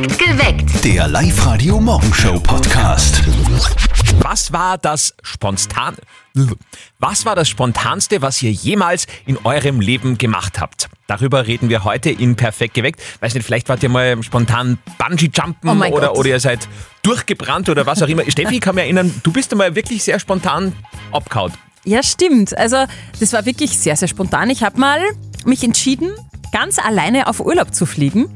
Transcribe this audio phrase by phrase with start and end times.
[0.00, 0.82] Geweckt.
[0.82, 3.22] Der Live-Radio-Morgenshow-Podcast.
[4.22, 5.94] Was war das spontan
[6.98, 10.88] Was war das spontanste, was ihr jemals in eurem Leben gemacht habt?
[11.06, 13.02] Darüber reden wir heute in Perfekt geweckt.
[13.20, 16.16] Weiß nicht, vielleicht wart ihr mal spontan Bungee jumpen Oh oder, Gott.
[16.16, 16.66] oder ihr seid
[17.02, 18.22] durchgebrannt oder was auch immer.
[18.30, 20.72] Steffi, ich kann mich erinnern, du bist einmal wirklich sehr spontan
[21.12, 21.52] abgehauen.
[21.84, 22.56] Ja, stimmt.
[22.56, 22.86] Also
[23.18, 24.48] das war wirklich sehr, sehr spontan.
[24.48, 24.98] Ich habe mal
[25.44, 26.10] mich entschieden,
[26.52, 28.30] ganz alleine auf Urlaub zu fliegen.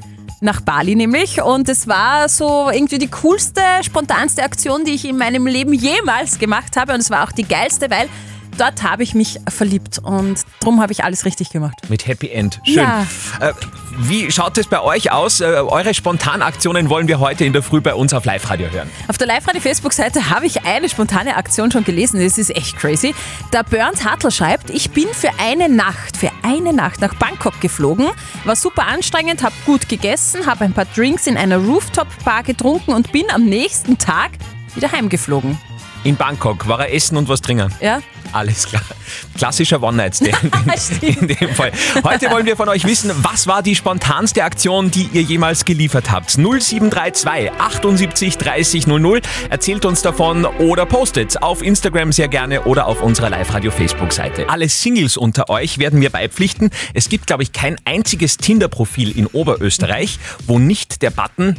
[0.44, 1.40] Nach Bali nämlich.
[1.40, 6.38] Und es war so irgendwie die coolste, spontanste Aktion, die ich in meinem Leben jemals
[6.38, 6.92] gemacht habe.
[6.92, 8.10] Und es war auch die geilste, weil
[8.54, 9.98] dort habe ich mich verliebt.
[9.98, 11.74] Und darum habe ich alles richtig gemacht.
[11.88, 12.60] Mit Happy End.
[12.64, 12.76] Schön.
[12.76, 13.06] Ja.
[13.40, 13.52] Äh,
[13.98, 15.40] wie schaut es bei euch aus?
[15.40, 18.90] Äh, eure Spontanaktionen wollen wir heute in der Früh bei uns auf Live-Radio hören.
[19.08, 22.20] Auf der Live-Radio-Facebook-Seite habe ich eine spontane Aktion schon gelesen.
[22.20, 23.14] Das ist echt crazy.
[23.52, 28.08] Der Bernd Hartl schreibt, ich bin für eine Nacht, für eine Nacht nach Bangkok geflogen.
[28.44, 33.12] War super anstrengend, habe gut gegessen, habe ein paar Drinks in einer Rooftop-Bar getrunken und
[33.12, 34.32] bin am nächsten Tag
[34.74, 35.58] wieder heimgeflogen.
[36.04, 37.72] In Bangkok war er essen und was trinken.
[37.80, 38.00] Ja?
[38.34, 38.82] Alles klar.
[39.36, 40.36] Klassischer One-Night-Stand
[41.02, 41.70] in, in dem Fall.
[42.02, 46.10] Heute wollen wir von euch wissen, was war die spontanste Aktion, die ihr jemals geliefert
[46.10, 46.30] habt?
[46.30, 49.20] 0732 78 30 00.
[49.50, 54.48] Erzählt uns davon oder postet auf Instagram sehr gerne oder auf unserer Live-Radio-Facebook-Seite.
[54.48, 56.70] Alle Singles unter euch werden mir beipflichten.
[56.92, 61.54] Es gibt, glaube ich, kein einziges Tinder-Profil in Oberösterreich, wo nicht der Button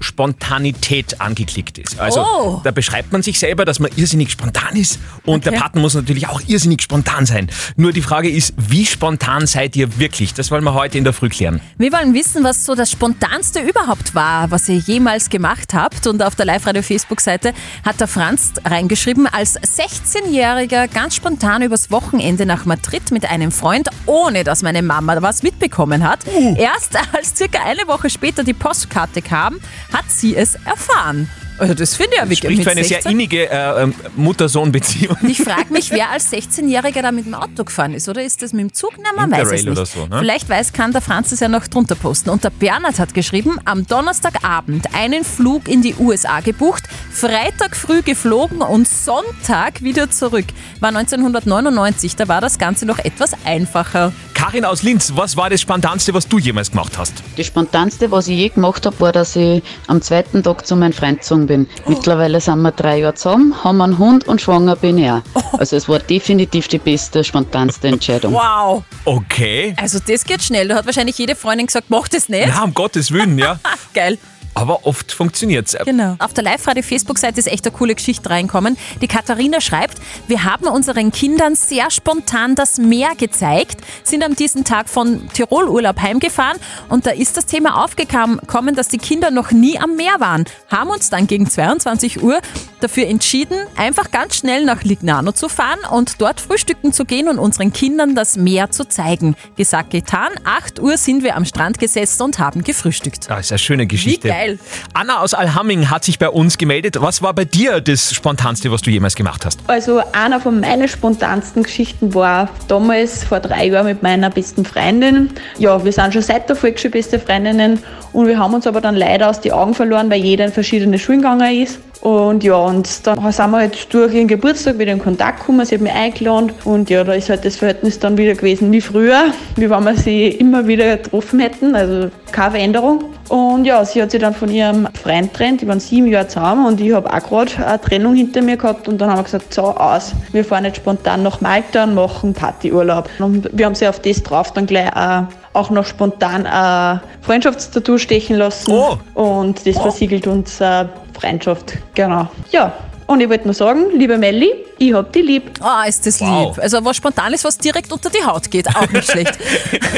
[0.00, 1.98] Spontanität angeklickt ist.
[2.00, 2.60] Also Oh.
[2.64, 5.50] da beschreibt man sich selber, dass man irrsinnig spontan ist und Okay.
[5.50, 7.50] der Partner muss natürlich auch irrsinnig spontan sein.
[7.76, 10.34] Nur die Frage ist, wie spontan seid ihr wirklich?
[10.34, 11.60] Das wollen wir heute in der Früh klären.
[11.78, 16.06] Wir wollen wissen, was so das Spontanste überhaupt war, was ihr jemals gemacht habt.
[16.06, 17.52] Und auf der Live-Radio-Facebook-Seite
[17.84, 23.88] hat der Franz reingeschrieben, als 16-Jähriger ganz spontan übers Wochenende nach Madrid mit einem Freund,
[24.06, 26.20] ohne dass meine Mama was mitbekommen hat.
[26.56, 29.58] Erst als circa eine Woche später die Postkarte kam,
[29.92, 31.28] hat sie es erfahren.
[31.60, 33.12] Also das finde ich ja wirklich Spricht für eine sehr 16.
[33.12, 35.16] innige äh, ähm, Mutter-Sohn-Beziehung.
[35.28, 38.08] Ich frage mich, wer als 16-Jähriger da mit dem Auto gefahren ist.
[38.08, 38.92] Oder ist das mit dem Zug?
[38.96, 39.72] Na, man weiß es Interrail nicht.
[39.72, 40.18] oder so, ne?
[40.20, 42.30] Vielleicht weiß, kann der Franz es ja noch drunter posten.
[42.30, 48.00] Und der Bernhard hat geschrieben, am Donnerstagabend einen Flug in die USA gebucht, Freitag früh
[48.00, 50.46] geflogen und Sonntag wieder zurück.
[50.80, 54.14] War 1999, da war das Ganze noch etwas einfacher.
[54.40, 57.12] Karin aus Linz, was war das Spontanste, was du jemals gemacht hast?
[57.36, 60.94] Das Spontanste, was ich je gemacht habe, war, dass ich am zweiten Tag zu meinem
[60.94, 61.68] Freund gezogen bin.
[61.86, 65.20] Mittlerweile sind wir drei Jahre zusammen, haben einen Hund und schwanger bin ich auch.
[65.58, 68.32] Also es war definitiv die beste, spontanste Entscheidung.
[68.32, 68.82] Wow!
[69.04, 69.74] Okay.
[69.76, 70.68] Also das geht schnell.
[70.68, 72.48] Da hat wahrscheinlich jede Freundin gesagt, mach das nicht.
[72.48, 73.60] Ja, um Gottes Willen, ja.
[73.92, 74.16] Geil.
[74.54, 75.76] Aber oft funktioniert's.
[75.84, 76.16] Genau.
[76.18, 78.76] Auf der Live-Radio-Facebook-Seite ist echt eine coole Geschichte reinkommen.
[79.00, 84.64] Die Katharina schreibt, wir haben unseren Kindern sehr spontan das Meer gezeigt, sind am diesen
[84.64, 86.58] Tag von Tirol-Urlaub heimgefahren
[86.88, 90.44] und da ist das Thema aufgekommen, dass die Kinder noch nie am Meer waren.
[90.68, 92.40] Haben uns dann gegen 22 Uhr
[92.80, 97.38] dafür entschieden, einfach ganz schnell nach Lignano zu fahren und dort frühstücken zu gehen und
[97.38, 99.36] unseren Kindern das Meer zu zeigen.
[99.56, 100.28] Gesagt, getan.
[100.44, 103.28] 8 Uhr sind wir am Strand gesessen und haben gefrühstückt.
[103.28, 104.28] Das ist eine schöne Geschichte.
[104.40, 104.58] Geil.
[104.94, 106.96] Anna aus Alhamming hat sich bei uns gemeldet.
[107.00, 109.60] Was war bei dir das Spontanste, was du jemals gemacht hast?
[109.66, 115.30] Also einer von meinen spontansten Geschichten war damals vor drei Jahren mit meiner besten Freundin.
[115.58, 117.80] Ja, wir sind schon seit der Volksschule beste Freundinnen
[118.14, 120.98] und wir haben uns aber dann leider aus die Augen verloren, weil jeder in verschiedene
[120.98, 121.78] Schulen gegangen ist.
[122.00, 125.74] Und ja, und dann sind wir halt durch ihren Geburtstag wieder in Kontakt gekommen, sie
[125.74, 126.52] hat mich eingeladen.
[126.64, 129.26] Und ja, da ist halt das Verhältnis dann wieder gewesen wie früher,
[129.56, 133.04] wie wenn wir sie immer wieder getroffen hätten, also keine Veränderung.
[133.28, 136.66] Und ja, sie hat sich dann von ihrem Freund getrennt, die waren sieben Jahre zusammen
[136.66, 138.88] und ich habe auch gerade eine Trennung hinter mir gehabt.
[138.88, 142.32] Und dann haben wir gesagt, so aus, wir fahren jetzt spontan nach Malta und machen
[142.32, 143.10] Partyurlaub.
[143.18, 145.22] Und wir haben sie auf das drauf dann gleich äh,
[145.52, 148.72] auch noch spontan ein Freundschaftstattoo stechen lassen.
[148.72, 148.96] Oh.
[149.14, 150.86] und das versiegelt uns äh,
[151.20, 152.28] Freundschaft, genau.
[152.50, 152.72] Ja,
[153.06, 155.50] und ich wollte nur sagen, liebe Melli, ich hab dich lieb.
[155.60, 156.54] Ah, ist das Wow.
[156.54, 156.62] lieb.
[156.62, 158.68] Also was spontan ist, was direkt unter die Haut geht.
[158.76, 159.36] Auch nicht schlecht.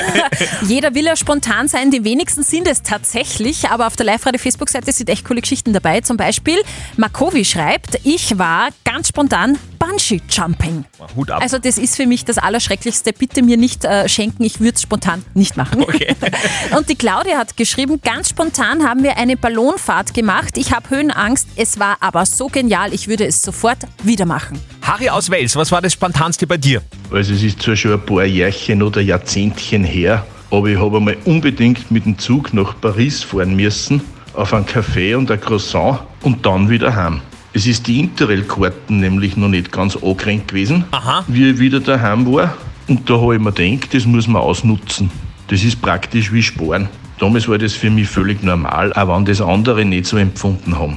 [0.63, 5.11] Jeder will ja spontan sein, die wenigsten sind es tatsächlich, aber auf der Live-Radio-Facebook-Seite sind
[5.11, 6.01] echt coole Geschichten dabei.
[6.01, 6.57] Zum Beispiel,
[6.97, 10.85] Makovi schreibt, ich war ganz spontan Bungee-Jumping.
[11.17, 11.43] Hut ab.
[11.43, 13.13] Also das ist für mich das Allerschrecklichste.
[13.13, 15.83] Bitte mir nicht äh, schenken, ich würde es spontan nicht machen.
[15.83, 16.15] Okay.
[16.77, 20.57] Und die Claudia hat geschrieben, ganz spontan haben wir eine Ballonfahrt gemacht.
[20.57, 24.61] Ich habe Höhenangst, es war aber so genial, ich würde es sofort wieder machen.
[24.83, 26.83] Harry aus Wels, was war das Spontanste bei dir?
[27.11, 31.17] Also es ist zwar schon ein paar Jährchen oder Jahrzehntchen her, aber ich habe einmal
[31.25, 34.01] unbedingt mit dem Zug nach Paris fahren müssen,
[34.35, 37.21] auf ein Café und ein Croissant und dann wieder heim.
[37.55, 41.23] Es ist die Interrail-Karten nämlich noch nicht ganz angerenkt gewesen, Aha.
[41.29, 42.57] wie ich wieder daheim war.
[42.89, 45.11] Und da habe ich mir gedacht, das muss man ausnutzen.
[45.49, 46.89] Das ist praktisch wie Sparen.
[47.19, 50.97] Damals war das für mich völlig normal, auch wenn das andere nicht so empfunden haben.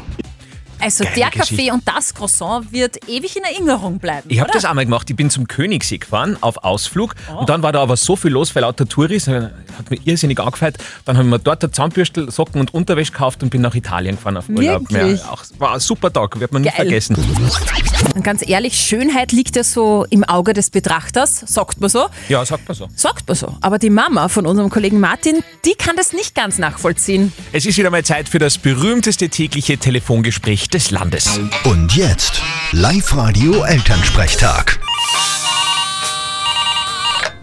[0.85, 1.73] Also Geile der Kaffee Geschichte.
[1.73, 4.29] und das Croissant wird ewig in Erinnerung bleiben.
[4.29, 5.09] Ich habe das einmal gemacht.
[5.09, 7.39] Ich bin zum Königssee gefahren auf Ausflug Oh.
[7.39, 10.39] und dann war da aber so viel los, weil lauter Touris, äh, hat mir irrsinnig
[10.39, 10.77] angefeiert.
[11.05, 14.15] Dann habe ich mir dort ein Zahnbürstel, Socken und Unterwäsche gekauft und bin nach Italien
[14.15, 14.89] gefahren auf Urlaub.
[14.91, 15.19] Wirklich?
[15.21, 16.75] Ja, auch, war ein super Tag, wird man nie Geil.
[16.75, 17.15] vergessen.
[18.15, 22.05] Und ganz ehrlich, Schönheit liegt ja so im Auge des Betrachters, sagt man so.
[22.29, 22.87] Ja, sagt man so.
[22.95, 23.55] Sagt man so.
[23.61, 27.31] Aber die Mama von unserem Kollegen Martin, die kann das nicht ganz nachvollziehen.
[27.51, 31.39] Es ist wieder mal Zeit für das berühmteste tägliche Telefongespräch des Landes.
[31.63, 32.41] Und jetzt
[32.73, 34.77] Live-Radio Elternsprechtag.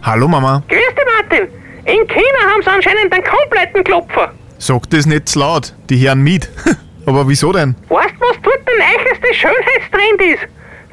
[0.03, 1.47] Hallo Mama, Grüß dich, Martin.
[1.85, 4.31] In China haben sie anscheinend einen kompletten Klopfer.
[4.59, 6.47] sag das nicht zu laut, die hören mit.
[7.07, 7.75] Aber wieso denn?
[7.89, 10.47] Weißt du, was dort der neueste Schönheitstrend ist?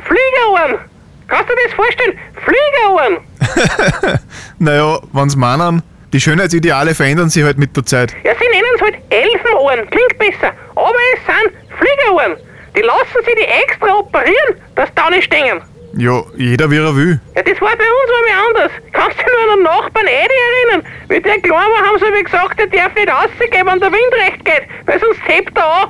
[0.06, 0.78] Fliegerohren.
[1.28, 2.18] Kannst du dir das vorstellen?
[2.42, 4.18] Fliegerohren.
[4.58, 5.82] Naja, wenn's meinen,
[6.14, 8.16] die Schönheitsideale verändern sich halt mit der Zeit.
[8.24, 9.90] Ja, sie nennen es halt Elfenohren.
[9.90, 10.52] Klingt besser.
[10.74, 11.69] Aber es sind
[12.00, 12.36] Fliegerohren.
[12.76, 15.60] Die lassen sie die extra operieren, dass da nicht stehen.
[15.96, 17.20] Ja, jeder wie er will.
[17.34, 18.72] Ja, das war bei uns einmal anders.
[18.92, 20.34] Kannst du dich nur an den Nachbarn Edi
[20.70, 20.86] erinnern?
[21.08, 24.12] Wie der klein war, haben sie mir gesagt, der darf nicht rausgehen, wenn der Wind
[24.24, 25.88] recht geht, weil sonst hebt er an.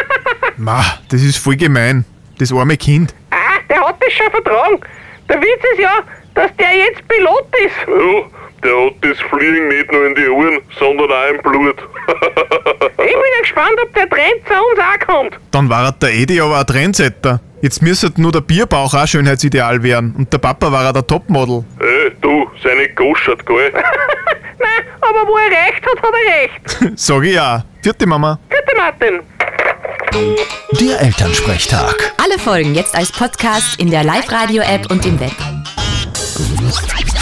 [0.56, 2.06] Ma, das ist voll gemein.
[2.38, 3.14] Das arme Kind.
[3.30, 4.80] Ah, der hat das schon vertragen.
[5.28, 6.02] Der Witz ist ja,
[6.34, 7.76] dass der jetzt Pilot ist.
[7.86, 8.26] Ja,
[8.64, 11.76] der hat das Fliegen nicht nur in die Ohren, sondern auch im Blut.
[12.96, 15.38] Ich bin ja gespannt, ob der Trend zu uns auch kommt.
[15.50, 17.40] Dann war er der Edi aber ein Trendsetter.
[17.60, 20.14] Jetzt müsste nur der Bierbauch auch Schönheitsideal werden.
[20.16, 21.64] Und der Papa war er der Topmodel.
[21.80, 23.72] Ey, du, seine goschert, gell?
[24.58, 26.98] Nein, aber wo er recht hat, hat er recht.
[26.98, 27.64] Sag ich ja.
[27.82, 28.38] Vierte Mama.
[28.48, 29.20] Gute Martin.
[30.80, 32.12] Der Elternsprechtag.
[32.22, 35.32] Alle Folgen jetzt als Podcast in der Live-Radio-App und im Web.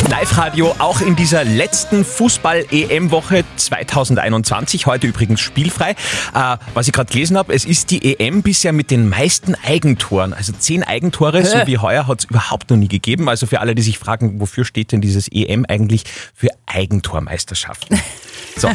[0.09, 4.87] Live-Radio auch in dieser letzten Fußball-EM-Woche 2021.
[4.87, 5.91] Heute übrigens spielfrei.
[6.35, 10.33] Äh, was ich gerade gelesen habe, es ist die EM bisher mit den meisten Eigentoren.
[10.33, 13.29] Also zehn Eigentore, so wie heuer, hat es überhaupt noch nie gegeben.
[13.29, 16.05] Also für alle, die sich fragen, wofür steht denn dieses EM eigentlich?
[16.35, 18.01] Für Eigentormeisterschaften.
[18.55, 18.69] So,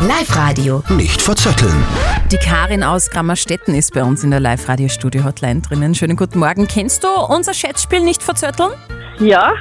[0.00, 0.84] Live-Radio.
[0.90, 1.84] Nicht verzetteln.
[2.30, 5.96] Die Karin aus Grammerstetten ist bei uns in der Live-Radio-Studio-Hotline drinnen.
[5.96, 6.68] Schönen guten Morgen.
[6.68, 8.70] Kennst du unser Schätzspiel nicht verzötteln?
[9.18, 9.54] Ja,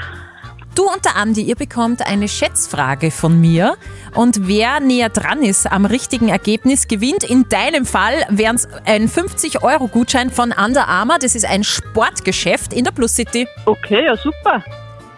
[0.78, 3.78] Du und der Andi, ihr bekommt eine Schätzfrage von mir
[4.14, 7.24] und wer näher dran ist am richtigen Ergebnis, gewinnt.
[7.24, 11.18] In deinem Fall wären es ein 50-Euro-Gutschein von Under Armour.
[11.20, 13.48] Das ist ein Sportgeschäft in der Plus City.
[13.66, 14.64] okay, ja super.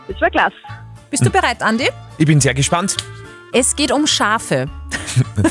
[0.08, 0.56] Das wäre klasse.
[1.10, 1.90] Bist du bereit, Andi?
[2.18, 2.96] ich bin sehr gespannt.
[3.52, 4.68] Es geht um Schafe.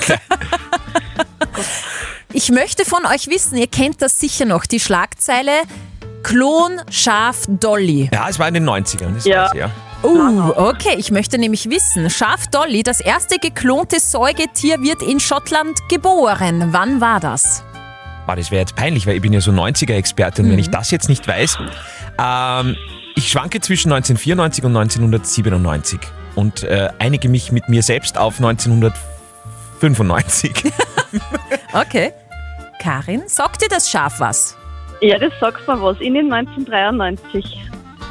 [2.32, 5.52] ich möchte von euch wissen, ihr kennt das sicher noch, die Schlagzeile
[6.22, 8.08] Klon Schaf Dolly.
[8.10, 9.14] Ja, es war in den 90ern.
[9.16, 9.44] Das Ja.
[9.44, 9.70] weiß ich, ja.
[10.02, 15.76] Uh, okay, ich möchte nämlich wissen, Schaf Dolly, das erste geklonte Säugetier, wird in Schottland
[15.88, 16.72] geboren.
[16.72, 17.64] Wann war das?
[18.26, 20.92] Boah, das wäre jetzt peinlich, weil ich bin ja so 90er-Experte und wenn ich das
[20.92, 21.58] jetzt nicht weiß,
[22.18, 22.76] ähm,
[23.16, 25.98] ich schwanke zwischen 1994 und 1997
[26.36, 30.62] und äh, einige mich mit mir selbst auf 1995.
[31.72, 32.12] Okay.
[32.82, 34.56] Karin, sagt dir das Schaf was?
[35.00, 36.00] Ja, das sagt mir was.
[36.00, 37.60] In den 1993.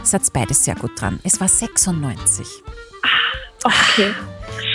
[0.08, 1.20] Seid beides sehr gut dran.
[1.24, 2.48] Es war 96.
[3.64, 4.14] Okay.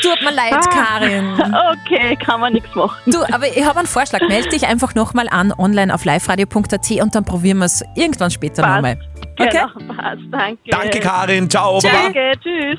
[0.02, 1.32] Tut mir leid, Karin.
[1.72, 2.98] Okay, kann man nichts machen.
[3.06, 4.20] Du, aber ich habe einen Vorschlag.
[4.28, 8.62] Melde dich einfach nochmal an online auf liveradio.at und dann probieren wir es irgendwann später
[8.66, 8.98] nochmal.
[9.38, 9.48] Okay?
[9.50, 10.22] Genau, passt.
[10.30, 10.58] Danke.
[10.70, 11.48] Danke, Karin.
[11.48, 11.78] Ciao.
[11.80, 11.94] Baba.
[12.04, 12.78] Danke, tschüss.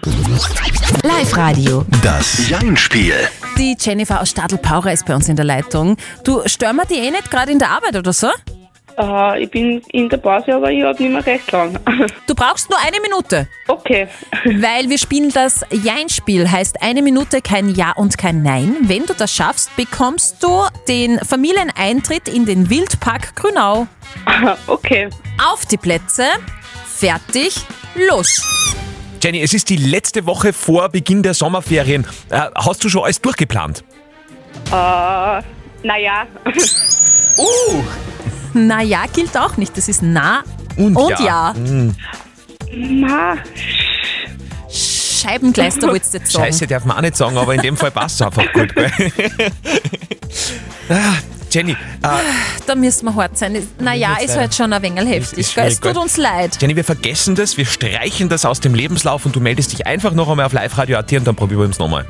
[1.04, 1.86] Live-Radio.
[2.04, 3.16] Das Jein-Spiel.
[3.58, 5.98] Die Jennifer aus Stadl-Paurer ist bei uns in der Leitung.
[6.24, 8.28] Du, stören wir die eh nicht gerade in der Arbeit oder so?
[8.98, 11.78] Äh, ich bin in der Pause, aber ich habe nicht mehr recht lang.
[12.28, 14.08] Du brauchst nur eine Minute, okay.
[14.46, 16.50] weil wir spielen das Jein-Spiel.
[16.50, 18.76] Heißt eine Minute kein Ja und kein Nein.
[18.82, 23.88] Wenn du das schaffst, bekommst du den Familieneintritt in den Wildpark Grünau.
[24.68, 25.10] Okay.
[25.52, 26.26] Auf die Plätze,
[26.86, 27.56] fertig,
[27.96, 28.42] los.
[29.22, 32.06] Jenny, es ist die letzte Woche vor Beginn der Sommerferien.
[32.30, 33.84] Äh, hast du schon alles durchgeplant?
[34.68, 35.42] Äh,
[35.84, 36.28] naja.
[37.38, 37.84] Uh!
[38.54, 39.78] Naja, gilt auch nicht.
[39.78, 40.44] Das ist nah
[40.78, 41.54] Und, und ja.
[42.76, 43.36] Ma.
[44.70, 46.46] Scheibengleister wolltest du jetzt sagen.
[46.46, 48.74] Scheiße, darf man auch nicht sagen, aber in dem Fall passt es einfach gut.
[50.90, 51.14] Ah,
[51.50, 52.08] Jenny, äh,
[52.66, 53.66] Da müssen wir hart sein.
[53.80, 54.40] Naja, ist sein.
[54.40, 55.56] halt schon ein wenig heftig.
[55.56, 56.58] Es tut uns leid.
[56.60, 60.14] Jenny, wir vergessen das, wir streichen das aus dem Lebenslauf und du meldest dich einfach
[60.14, 62.06] noch einmal auf Live-Radio.at und dann probieren wir es nochmal.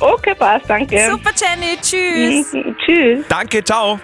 [0.00, 0.64] Okay, passt.
[0.68, 1.10] Danke.
[1.10, 1.76] Super, Jenny.
[1.82, 2.52] Tschüss.
[2.52, 3.24] Mhm, Tschüss.
[3.28, 3.98] Danke, ciao.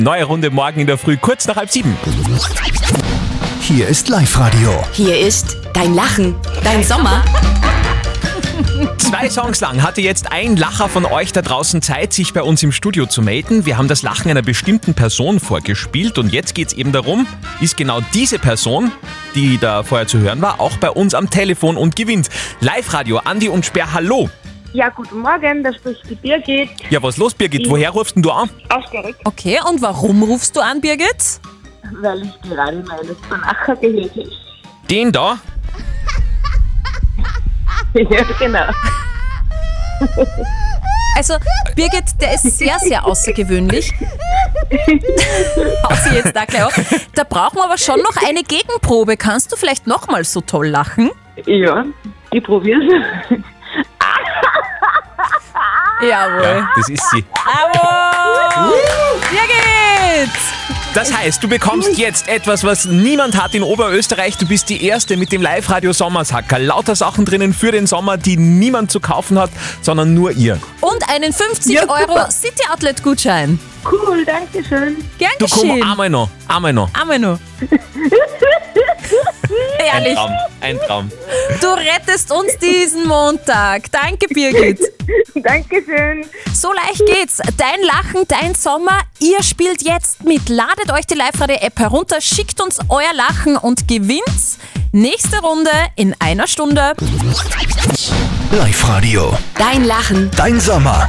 [0.00, 1.96] Neue Runde morgen in der Früh, kurz nach halb sieben.
[3.60, 4.84] Hier ist Live-Radio.
[4.92, 7.24] Hier ist dein Lachen, dein Sommer.
[8.98, 12.62] Zwei Songs lang hatte jetzt ein Lacher von euch da draußen Zeit, sich bei uns
[12.62, 13.66] im Studio zu melden.
[13.66, 17.26] Wir haben das Lachen einer bestimmten Person vorgespielt und jetzt geht es eben darum,
[17.60, 18.92] ist genau diese Person,
[19.34, 22.28] die da vorher zu hören war, auch bei uns am Telefon und gewinnt.
[22.60, 24.30] Live-Radio, Andi und Sperr, hallo.
[24.72, 27.62] Ja, guten Morgen, da spricht die Birgit Ja, was los, Birgit?
[27.62, 28.50] Ich- Woher rufst denn du an?
[28.68, 31.40] aus Gerek, Okay, und warum rufst du an, Birgit?
[32.02, 34.30] weil ich gerade meine Spanacher gehört habe.
[34.90, 35.38] Den da?
[37.94, 38.66] Ja, genau.
[41.16, 41.34] Also,
[41.74, 43.92] Birgit, der ist sehr, sehr außergewöhnlich.
[46.04, 46.74] Sie jetzt da gleich auf.
[47.14, 49.16] Da brauchen wir aber schon noch eine Gegenprobe.
[49.16, 51.10] Kannst du vielleicht nochmal so toll lachen?
[51.46, 51.86] Ja,
[52.30, 52.84] ich probier's.
[56.00, 56.42] Jawohl.
[56.44, 57.24] Ja, das ist sie.
[57.34, 58.72] Bravo!
[59.30, 60.30] Birgit!
[60.94, 64.36] Das heißt, du bekommst jetzt etwas, was niemand hat in Oberösterreich.
[64.38, 66.58] Du bist die Erste mit dem Live-Radio Sommersacker.
[66.58, 69.50] Lauter Sachen drinnen für den Sommer, die niemand zu kaufen hat,
[69.82, 70.58] sondern nur ihr.
[70.80, 72.30] Und einen 50 Ja, Euro super.
[72.30, 73.58] City Outlet Gutschein.
[73.84, 74.96] Cool, danke schön.
[75.18, 75.82] Gern Du komm geschehen.
[75.88, 76.90] einmal noch, einmal noch.
[76.94, 77.18] Einmal
[79.58, 79.80] nur.
[79.80, 81.12] Ein Ehrlich, Traum, ein Traum.
[81.60, 83.90] du rettest uns diesen Montag.
[83.92, 84.80] Danke, Birgit.
[85.34, 86.24] Dankeschön.
[86.52, 87.38] So leicht geht's.
[87.56, 89.00] Dein Lachen, dein Sommer.
[89.20, 90.48] Ihr spielt jetzt mit.
[90.48, 94.58] Ladet euch die Live-Radio-App herunter, schickt uns euer Lachen und gewinnt's.
[94.92, 96.94] Nächste Runde in einer Stunde.
[98.50, 99.36] Live-Radio.
[99.56, 100.30] Dein Lachen.
[100.36, 101.08] Dein Sommer.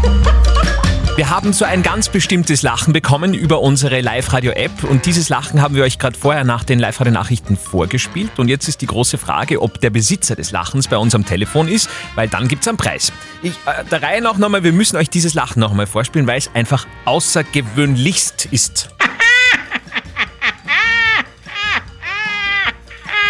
[1.19, 5.75] Wir haben so ein ganz bestimmtes Lachen bekommen über unsere Live-Radio-App und dieses Lachen haben
[5.75, 9.81] wir euch gerade vorher nach den Live-Radio-Nachrichten vorgespielt und jetzt ist die große Frage, ob
[9.81, 13.11] der Besitzer des Lachens bei uns am Telefon ist, weil dann gibt's einen Preis.
[13.43, 16.49] Ich, äh, der Reihe nach nochmal, wir müssen euch dieses Lachen nochmal vorspielen, weil es
[16.53, 18.88] einfach außergewöhnlichst ist.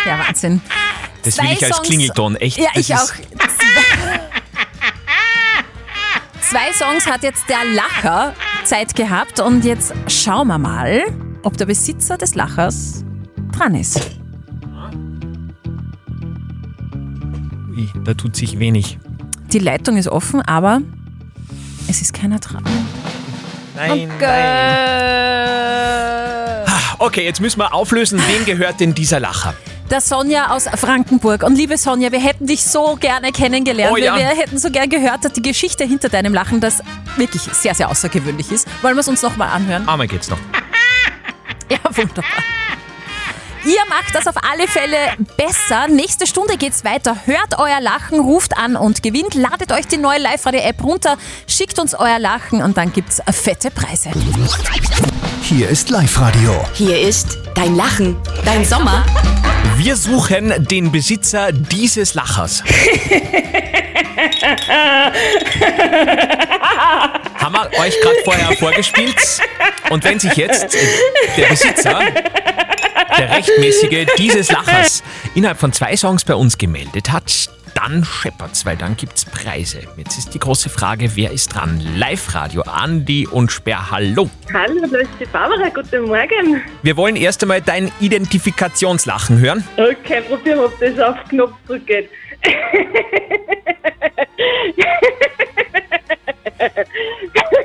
[0.05, 0.61] Ja, Wahnsinn.
[1.23, 2.57] Das Zwei will ich als Songs- Klingelton, echt.
[2.59, 3.13] Ja, das ich ist- auch.
[6.49, 11.03] Zwei Songs hat jetzt der Lacher Zeit gehabt und jetzt schauen wir mal,
[11.43, 13.05] ob der Besitzer des Lachers
[13.51, 14.17] dran ist.
[17.69, 18.97] Ui, da tut sich wenig.
[19.53, 20.81] Die Leitung ist offen, aber
[21.87, 22.63] es ist keiner dran.
[23.75, 25.19] Nein, Okay.
[26.97, 29.53] Okay, jetzt müssen wir auflösen, wem gehört denn dieser Lacher?
[29.89, 31.41] Der Sonja aus Frankenburg.
[31.41, 33.91] Und liebe Sonja, wir hätten dich so gerne kennengelernt.
[33.93, 34.15] Oh ja.
[34.15, 36.83] wir, wir hätten so gern gehört, dass die Geschichte hinter deinem Lachen, das
[37.17, 38.67] wirklich sehr, sehr außergewöhnlich ist.
[38.83, 39.87] Wollen wir es uns nochmal anhören?
[39.87, 40.39] Einmal geht's noch.
[41.71, 42.23] Ja, wunderbar.
[43.63, 44.97] Ihr macht das auf alle Fälle
[45.37, 45.87] besser.
[45.87, 47.15] Nächste Stunde geht's weiter.
[47.25, 49.35] Hört euer Lachen, ruft an und gewinnt.
[49.35, 54.09] Ladet euch die neue Live-Radio-App runter, schickt uns euer Lachen und dann gibt's fette Preise.
[55.43, 56.65] Hier ist Live-Radio.
[56.73, 58.15] Hier ist Dein Lachen.
[58.45, 59.05] Dein Sommer.
[59.79, 62.61] Wir suchen den Besitzer dieses Lachers.
[67.35, 69.15] Haben wir euch gerade vorher vorgespielt.
[69.89, 70.75] Und wenn sich jetzt
[71.37, 72.01] der Besitzer,
[73.17, 75.01] der rechtmäßige dieses Lachers,
[75.33, 79.81] innerhalb von zwei Songs bei uns gemeldet hat, dann scheppert's, weil dann gibt's Preise.
[79.97, 81.79] Jetzt ist die große Frage, wer ist dran?
[81.95, 84.29] Live-Radio, Andi und Sperr, hallo.
[84.53, 86.61] Hallo, da ist die Barbara, guten Morgen.
[86.83, 89.63] Wir wollen erst einmal dein Identifikationslachen hören.
[89.77, 92.09] Okay, probieren, ob das auf Knopfdruck geht.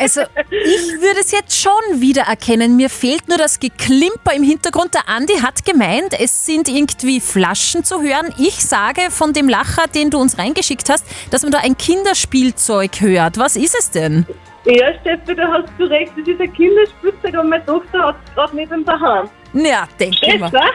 [0.00, 2.74] Also, ich würde es jetzt schon wieder erkennen.
[2.76, 4.94] Mir fehlt nur das Geklimper im Hintergrund.
[4.94, 8.32] Der Andi hat gemeint, es sind irgendwie Flaschen zu hören.
[8.38, 13.00] Ich sage von dem Lacher, den du uns reingeschickt hast, dass man da ein Kinderspielzeug
[13.00, 13.36] hört.
[13.38, 14.26] Was ist es denn?
[14.64, 18.34] Ja, Steffi, da hast du recht, das ist ein Kinderspielzeug und meine Tochter hat es
[18.34, 19.30] gerade nicht in der Hand.
[19.54, 20.50] Ja, denke mal.
[20.50, 20.70] Besser?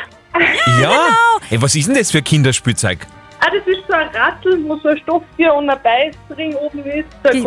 [0.81, 1.09] Ja?
[1.47, 2.99] Hey, was ist denn das für Kinderspielzeug?
[3.39, 7.05] Ah, das ist so ein Rattel, wo so ein Stofftier und ein Beißring oben ist.
[7.23, 7.41] So ein Die-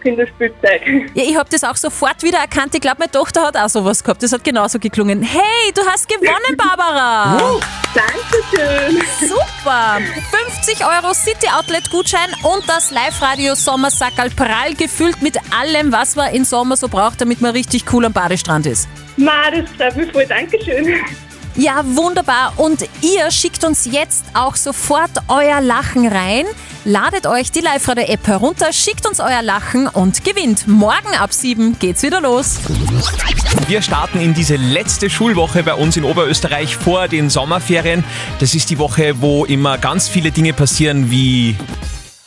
[0.00, 1.10] Kombi-Kinderspielzeug.
[1.14, 2.74] Ja, ich habe das auch sofort wieder erkannt.
[2.74, 4.22] Ich glaube, meine Tochter hat auch sowas gehabt.
[4.22, 5.22] Das hat genauso geklungen.
[5.22, 7.60] Hey, du hast gewonnen, Barbara!
[7.94, 9.02] Dankeschön.
[9.20, 9.98] Super!
[10.64, 16.32] 50 Euro City Outlet Gutschein und das Live-Radio Sommersackerl prall gefüllt mit allem, was man
[16.34, 18.88] im Sommer so braucht, damit man richtig cool am Badestrand ist.
[19.16, 20.26] Ma, das freut mich voll.
[20.26, 20.94] Dankeschön.
[21.56, 22.52] Ja, wunderbar.
[22.56, 26.46] Und ihr schickt uns jetzt auch sofort euer Lachen rein.
[26.86, 30.66] Ladet euch die Live-Radio-App herunter, schickt uns euer Lachen und gewinnt.
[30.66, 32.58] Morgen ab 7 geht's wieder los.
[33.68, 38.02] Wir starten in diese letzte Schulwoche bei uns in Oberösterreich vor den Sommerferien.
[38.38, 41.54] Das ist die Woche, wo immer ganz viele Dinge passieren wie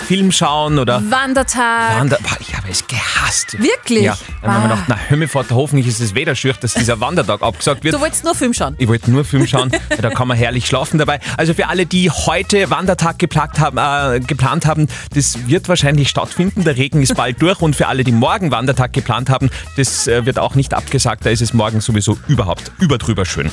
[0.07, 1.99] Film schauen oder Wandertag.
[1.99, 3.57] Wander Boah, ich habe es gehasst.
[3.61, 4.03] Wirklich?
[4.03, 4.75] Ja, dann haben wir Ah.
[4.75, 7.95] gedacht, na Himmelvater, hoffentlich ist es weder schüch, dass dieser Wandertag abgesagt wird.
[7.95, 8.75] Du wolltest nur Film schauen.
[8.77, 11.19] Ich wollte nur Film schauen, da kann man herrlich schlafen dabei.
[11.37, 16.63] Also für alle, die heute Wandertag geplant haben, äh, geplant haben, das wird wahrscheinlich stattfinden.
[16.63, 20.25] Der Regen ist bald durch und für alle, die morgen Wandertag geplant haben, das äh,
[20.25, 21.25] wird auch nicht abgesagt.
[21.25, 23.51] Da ist es morgen sowieso überhaupt überdrüber schön.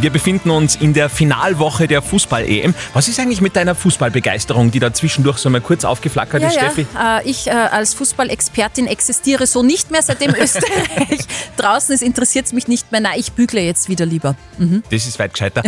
[0.00, 2.74] Wir befinden uns in der Finalwoche der Fußball-EM.
[2.94, 6.54] Was ist eigentlich mit deiner Fußballbegeisterung, die da zwischendurch so mal kurz aufgeflackert Ja, ist,
[6.54, 6.86] Steffi?
[6.94, 7.18] ja.
[7.18, 11.20] Äh, ich äh, als Fußballexpertin existiere so nicht mehr, seitdem Österreich
[11.56, 13.00] draußen ist, interessiert es mich nicht mehr.
[13.00, 14.34] Nein, ich bügle jetzt wieder lieber.
[14.58, 14.82] Mhm.
[14.90, 15.62] Das ist weit gescheiter.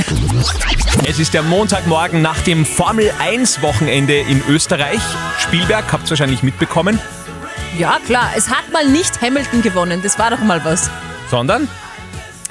[1.08, 5.00] es ist der Montagmorgen nach dem Formel 1 Wochenende in Österreich.
[5.38, 6.98] Spielberg, habt ihr wahrscheinlich mitbekommen,
[7.78, 10.90] Ja, klar, es hat mal nicht Hamilton gewonnen, das war doch mal was.
[11.30, 11.68] sondern,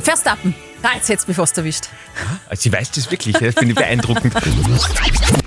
[0.01, 0.55] Verstappen.
[0.81, 1.85] Ah, jetzt hätt's mich fast erwischt.
[2.49, 4.33] Also sie weiß das wirklich, das finde ich beeindruckend.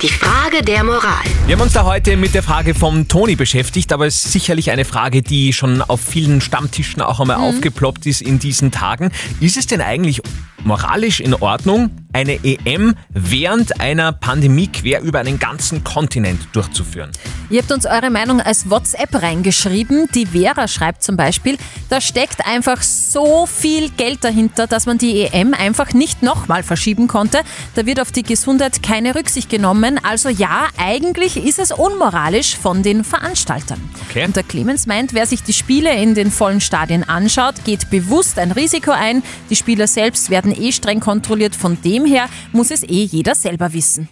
[0.02, 1.24] Die Frage der Moral.
[1.46, 4.70] Wir haben uns da heute mit der Frage vom Toni beschäftigt, aber es ist sicherlich
[4.70, 9.10] eine Frage, die schon auf vielen Stammtischen auch einmal aufgeploppt ist in diesen Tagen.
[9.40, 10.22] Ist es denn eigentlich
[10.64, 17.10] moralisch in Ordnung, eine EM während einer Pandemie quer über einen ganzen Kontinent durchzuführen?
[17.50, 20.08] Ihr habt uns eure Meinung als WhatsApp reingeschrieben.
[20.14, 21.58] Die Vera schreibt zum Beispiel,
[21.90, 27.06] da steckt einfach so viel Geld dahinter, dass man die EM einfach nicht nochmal verschieben
[27.06, 27.42] konnte.
[27.74, 30.00] Da wird auf die Gesundheit keine Rücksicht genommen.
[30.02, 33.80] Also ja, eigentlich ist es unmoralisch von den Veranstaltern.
[34.08, 34.24] Okay.
[34.24, 38.38] Und der Clemens meint, wer sich die Spiele in den vollen Stadien anschaut, geht bewusst
[38.38, 39.22] ein Risiko ein.
[39.50, 41.54] Die Spieler selbst werden eh streng kontrolliert.
[41.54, 44.08] Von dem her muss es eh jeder selber wissen.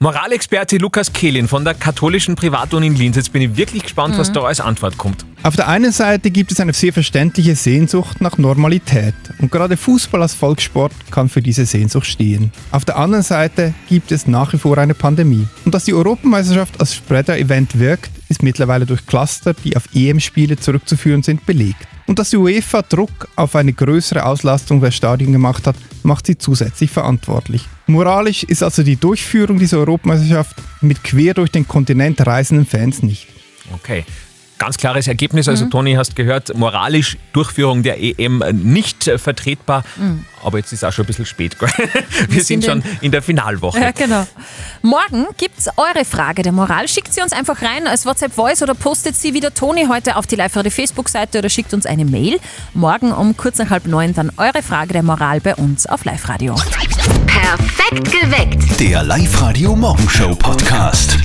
[0.00, 3.16] Moralexperte Lukas Kehlin von der katholischen Privatuni in Linz.
[3.16, 5.26] Jetzt bin ich wirklich gespannt, was da als Antwort kommt.
[5.42, 10.22] Auf der einen Seite gibt es eine sehr verständliche Sehnsucht nach Normalität und gerade Fußball
[10.22, 12.52] als Volkssport kann für diese Sehnsucht stehen.
[12.70, 15.48] Auf der anderen Seite gibt es nach wie vor eine Pandemie.
[15.64, 21.24] Und dass die Europameisterschaft als Spreader-Event wirkt, ist mittlerweile durch Cluster, die auf EM-Spiele zurückzuführen
[21.24, 21.88] sind, belegt.
[22.08, 26.38] Und dass die UEFA Druck auf eine größere Auslastung der Stadien gemacht hat, macht sie
[26.38, 27.66] zusätzlich verantwortlich.
[27.86, 33.28] Moralisch ist also die Durchführung dieser Europameisterschaft mit quer durch den Kontinent reisenden Fans nicht.
[33.74, 34.06] Okay.
[34.58, 35.48] Ganz klares Ergebnis.
[35.48, 39.84] Also, Toni, hast gehört, moralisch Durchführung der EM nicht äh, vertretbar.
[40.42, 41.56] Aber jetzt ist auch schon ein bisschen spät.
[42.28, 43.78] Wir sind sind schon in- der Finalwoche.
[43.80, 44.26] Ja, genau.
[44.82, 46.88] Morgen gibt's eure Frage der Moral.
[46.88, 50.26] Schickt sie uns einfach rein als WhatsApp-Voice oder postet sie wie der Toni heute auf
[50.26, 52.38] die live Facebook-Seite oder schickt uns eine Mail.
[52.74, 56.54] Morgen um kurz nach halb neun dann eure Frage der Moral bei uns auf Live-Radio.
[57.26, 58.80] Perfekt geweckt.
[58.80, 61.18] Der Live-Radio Morgenshow Podcast.